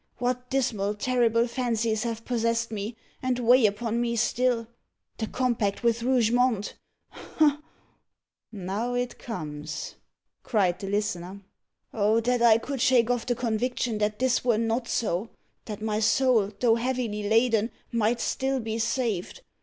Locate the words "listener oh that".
10.89-12.41